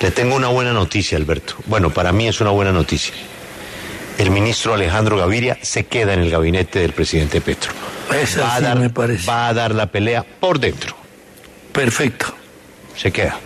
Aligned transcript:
Le 0.00 0.10
tengo 0.10 0.34
una 0.36 0.48
buena 0.48 0.72
noticia, 0.72 1.18
Alberto. 1.18 1.56
Bueno, 1.66 1.90
para 1.90 2.12
mí 2.12 2.26
es 2.26 2.40
una 2.40 2.50
buena 2.50 2.72
noticia. 2.72 3.14
El 4.18 4.30
ministro 4.30 4.74
Alejandro 4.74 5.16
Gaviria 5.18 5.58
se 5.62 5.84
queda 5.84 6.14
en 6.14 6.20
el 6.20 6.30
gabinete 6.30 6.78
del 6.80 6.92
presidente 6.92 7.40
Petro. 7.40 7.72
Esa 8.14 8.42
va, 8.42 8.54
a 8.54 8.58
sí 8.58 8.64
dar, 8.64 8.78
me 8.78 8.90
parece. 8.90 9.26
va 9.26 9.48
a 9.48 9.54
dar 9.54 9.74
la 9.74 9.86
pelea 9.86 10.24
por 10.40 10.58
dentro. 10.58 10.96
Perfecto. 11.72 12.34
Se 12.96 13.10
queda. 13.12 13.38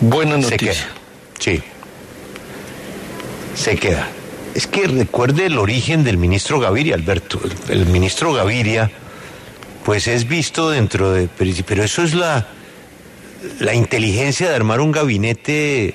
Buena 0.00 0.36
Se 0.36 0.40
noticia. 0.42 0.72
queda. 0.72 0.84
Sí. 1.38 1.62
Se 3.54 3.76
queda. 3.76 4.08
Es 4.54 4.66
que 4.66 4.86
recuerde 4.86 5.46
el 5.46 5.58
origen 5.58 6.04
del 6.04 6.18
ministro 6.18 6.58
Gaviria, 6.58 6.94
Alberto. 6.94 7.40
El, 7.68 7.80
el 7.80 7.86
ministro 7.86 8.32
Gaviria, 8.34 8.90
pues 9.84 10.08
es 10.08 10.26
visto 10.26 10.70
dentro 10.70 11.12
de. 11.12 11.28
Pero 11.66 11.84
eso 11.84 12.02
es 12.02 12.12
la, 12.14 12.46
la 13.60 13.74
inteligencia 13.74 14.48
de 14.48 14.54
armar 14.54 14.80
un 14.80 14.92
gabinete 14.92 15.94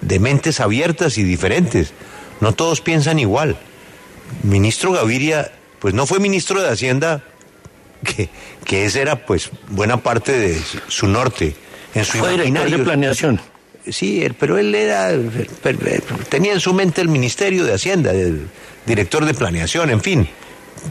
de 0.00 0.18
mentes 0.18 0.60
abiertas 0.60 1.18
y 1.18 1.22
diferentes. 1.22 1.92
No 2.40 2.52
todos 2.52 2.80
piensan 2.80 3.18
igual. 3.18 3.56
Ministro 4.42 4.92
Gaviria, 4.92 5.52
pues 5.78 5.94
no 5.94 6.06
fue 6.06 6.18
ministro 6.18 6.62
de 6.62 6.68
Hacienda, 6.68 7.22
que, 8.04 8.28
que 8.64 8.84
esa 8.84 9.00
era 9.00 9.26
pues 9.26 9.50
buena 9.68 9.98
parte 9.98 10.32
de 10.32 10.60
su 10.88 11.06
norte. 11.06 11.54
En 11.94 12.04
su 12.04 12.18
Fue 12.18 12.32
director 12.32 12.70
de 12.70 12.78
planeación. 12.78 13.40
Sí, 13.88 14.26
pero 14.38 14.58
él 14.58 14.74
era, 14.74 15.10
per- 15.62 15.78
tenía 16.28 16.52
en 16.54 16.60
su 16.60 16.72
mente 16.74 17.00
el 17.00 17.08
Ministerio 17.08 17.64
de 17.64 17.74
Hacienda, 17.74 18.12
el 18.12 18.48
director 18.86 19.24
de 19.24 19.34
planeación, 19.34 19.90
en 19.90 20.00
fin. 20.00 20.28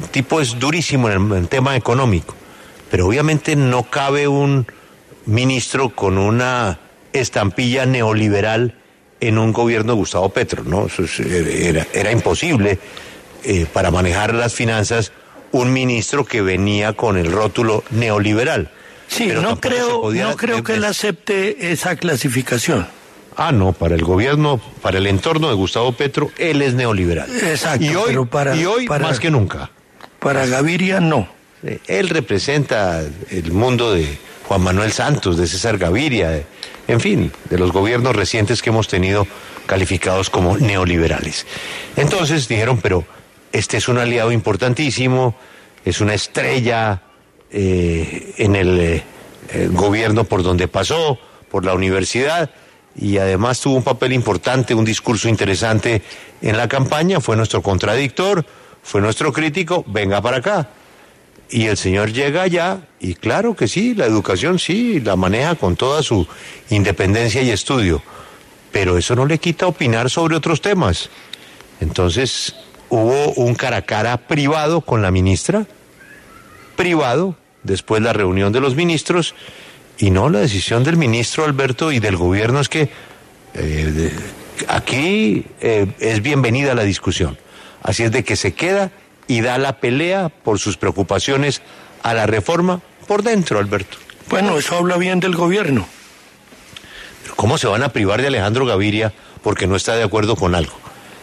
El 0.01 0.09
tipo 0.09 0.39
es 0.39 0.57
durísimo 0.59 1.09
en 1.09 1.31
el, 1.31 1.37
en 1.37 1.47
tema 1.47 1.75
económico. 1.75 2.35
Pero 2.89 3.07
obviamente 3.07 3.55
no 3.55 3.83
cabe 3.89 4.27
un 4.27 4.65
ministro 5.25 5.89
con 5.89 6.17
una 6.17 6.79
estampilla 7.13 7.85
neoliberal 7.85 8.75
en 9.19 9.37
un 9.37 9.53
gobierno 9.53 9.93
de 9.93 9.97
Gustavo 9.99 10.29
Petro, 10.29 10.63
¿no? 10.63 10.87
Eso 10.87 11.03
es- 11.03 11.19
era, 11.19 11.87
era 11.93 12.11
imposible 12.11 12.79
eh, 13.45 13.65
para 13.71 13.91
manejar 13.91 14.33
las 14.33 14.53
finanzas 14.53 15.11
un 15.51 15.71
ministro 15.71 16.25
que 16.25 16.41
venía 16.41 16.93
con 16.93 17.17
el 17.17 17.31
rótulo 17.31 17.83
neoliberal. 17.91 18.71
Sí, 19.07 19.25
Pero 19.27 19.41
no 19.41 19.59
creo, 19.59 20.11
no 20.11 20.35
creo 20.35 20.63
que 20.63 20.73
él 20.73 20.83
acepte 20.85 21.71
esa 21.71 21.95
clasificación. 21.95 22.87
Ah, 23.35 23.51
no, 23.51 23.73
para 23.73 23.95
el 23.95 24.03
gobierno, 24.03 24.59
para 24.81 24.97
el 24.97 25.07
entorno 25.07 25.49
de 25.49 25.55
Gustavo 25.55 25.91
Petro, 25.91 26.31
él 26.37 26.61
es 26.61 26.73
neoliberal. 26.73 27.29
Exacto, 27.43 27.83
Y 27.85 27.95
hoy, 27.95 28.03
pero 28.07 28.25
para- 28.25 28.55
y 28.55 28.65
hoy 28.65 28.87
para- 28.87 29.07
más 29.07 29.19
que 29.19 29.29
nunca. 29.29 29.69
Para 30.19 30.45
Gaviria 30.47 30.99
no. 30.99 31.27
Él 31.87 32.09
representa 32.09 33.01
el 33.29 33.51
mundo 33.51 33.93
de 33.93 34.17
Juan 34.53 34.61
Manuel 34.65 34.91
Santos, 34.91 35.35
de 35.37 35.47
César 35.47 35.79
Gaviria, 35.79 36.29
de- 36.29 36.45
en 36.87 36.99
fin, 36.99 37.31
de 37.49 37.57
los 37.57 37.71
gobiernos 37.71 38.15
recientes 38.15 38.61
que 38.61 38.69
hemos 38.69 38.87
tenido 38.87 39.25
calificados 39.65 40.29
como 40.29 40.57
neoliberales. 40.59 41.47
Entonces 41.95 42.47
dijeron, 42.47 42.79
pero 42.79 43.03
este 43.51 43.77
es 43.77 43.87
un 43.87 43.97
aliado 43.97 44.31
importantísimo, 44.31 45.33
es 45.83 46.01
una 46.01 46.13
estrella 46.13 47.01
eh, 47.49 48.35
en 48.37 48.55
el 48.55 48.79
eh, 48.79 49.03
eh, 49.53 49.69
gobierno 49.71 50.23
por 50.25 50.43
donde 50.43 50.67
pasó, 50.67 51.17
por 51.49 51.65
la 51.65 51.73
universidad, 51.73 52.51
y 52.95 53.17
además 53.17 53.59
tuvo 53.59 53.77
un 53.77 53.83
papel 53.83 54.13
importante, 54.13 54.75
un 54.75 54.85
discurso 54.85 55.29
interesante 55.29 56.03
en 56.43 56.57
la 56.57 56.67
campaña, 56.67 57.19
fue 57.19 57.35
nuestro 57.35 57.63
contradictor, 57.63 58.45
fue 58.83 59.01
nuestro 59.01 59.33
crítico, 59.33 59.83
venga 59.87 60.21
para 60.21 60.37
acá. 60.37 60.69
Y 61.53 61.67
el 61.67 61.77
señor 61.77 62.11
llega 62.11 62.41
allá 62.41 62.79
y 62.99 63.13
claro 63.13 63.55
que 63.55 63.67
sí, 63.67 63.93
la 63.93 64.07
educación 64.07 64.57
sí, 64.57 64.99
la 64.99 65.15
maneja 65.15 65.53
con 65.53 65.75
toda 65.75 66.01
su 66.01 66.27
independencia 66.71 67.43
y 67.43 67.51
estudio, 67.51 68.01
pero 68.71 68.97
eso 68.97 69.15
no 69.15 69.27
le 69.27 69.37
quita 69.37 69.67
opinar 69.67 70.09
sobre 70.09 70.35
otros 70.35 70.61
temas. 70.61 71.11
Entonces 71.79 72.55
hubo 72.89 73.33
un 73.33 73.53
cara 73.53 73.77
a 73.77 73.81
cara 73.83 74.17
privado 74.17 74.81
con 74.81 75.03
la 75.03 75.11
ministra, 75.11 75.67
privado, 76.75 77.35
después 77.61 78.01
la 78.01 78.13
reunión 78.13 78.51
de 78.51 78.59
los 78.59 78.75
ministros, 78.75 79.35
y 79.99 80.09
no 80.09 80.29
la 80.29 80.39
decisión 80.39 80.83
del 80.83 80.97
ministro 80.97 81.45
Alberto 81.45 81.91
y 81.91 81.99
del 81.99 82.17
gobierno 82.17 82.61
es 82.61 82.67
que 82.67 82.89
eh, 83.53 84.11
aquí 84.69 85.45
eh, 85.61 85.85
es 85.99 86.23
bienvenida 86.23 86.73
la 86.73 86.83
discusión. 86.83 87.37
Así 87.83 88.01
es 88.01 88.11
de 88.11 88.23
que 88.23 88.37
se 88.37 88.55
queda 88.55 88.89
y 89.27 89.41
da 89.41 89.57
la 89.57 89.77
pelea 89.79 90.29
por 90.29 90.59
sus 90.59 90.77
preocupaciones 90.77 91.61
a 92.03 92.13
la 92.13 92.25
reforma 92.25 92.81
por 93.07 93.23
dentro, 93.23 93.59
Alberto. 93.59 93.97
Bueno, 94.29 94.57
eso 94.57 94.77
habla 94.77 94.97
bien 94.97 95.19
del 95.19 95.35
gobierno. 95.35 95.87
Pero 97.23 97.35
¿cómo 97.35 97.57
se 97.57 97.67
van 97.67 97.83
a 97.83 97.89
privar 97.89 98.21
de 98.21 98.27
Alejandro 98.27 98.65
Gaviria 98.65 99.13
porque 99.41 99.67
no 99.67 99.75
está 99.75 99.95
de 99.95 100.03
acuerdo 100.03 100.35
con 100.35 100.55
algo? 100.55 100.73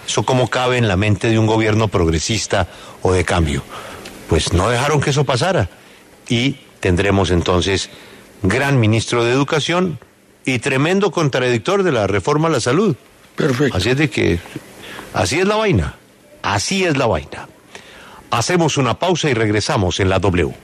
¿Eso 0.06 0.24
cómo 0.24 0.48
cabe 0.48 0.78
en 0.78 0.88
la 0.88 0.96
mente 0.96 1.28
de 1.28 1.38
un 1.38 1.46
gobierno 1.46 1.88
progresista 1.88 2.66
o 3.02 3.12
de 3.12 3.24
cambio? 3.24 3.62
Pues 4.28 4.52
no 4.52 4.68
dejaron 4.68 5.00
que 5.00 5.10
eso 5.10 5.24
pasara. 5.24 5.68
Y 6.28 6.58
tendremos 6.80 7.30
entonces 7.30 7.90
gran 8.42 8.80
ministro 8.80 9.24
de 9.24 9.32
Educación 9.32 9.98
y 10.44 10.58
tremendo 10.58 11.10
contradictor 11.10 11.82
de 11.82 11.92
la 11.92 12.06
reforma 12.06 12.48
a 12.48 12.50
la 12.50 12.60
salud. 12.60 12.96
Perfecto. 13.36 13.76
Así 13.76 13.90
es 13.90 13.96
de 13.96 14.10
que, 14.10 14.38
así 15.14 15.38
es 15.38 15.46
la 15.46 15.56
vaina, 15.56 15.96
así 16.42 16.84
es 16.84 16.96
la 16.96 17.06
vaina. 17.06 17.48
Hacemos 18.30 18.76
una 18.76 18.94
pausa 18.94 19.28
y 19.28 19.34
regresamos 19.34 19.98
en 19.98 20.08
la 20.08 20.20
W. 20.20 20.54